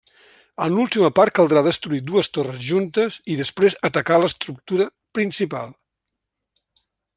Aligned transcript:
En 0.63 0.71
l'última 0.77 1.09
part 1.19 1.35
caldrà 1.39 1.61
destruir 1.67 1.99
dues 2.07 2.29
torres 2.37 2.57
juntes 2.69 3.19
i 3.35 3.37
després 3.43 3.77
atacar 3.91 4.19
l'estructura 4.25 4.89
principal. 5.19 5.79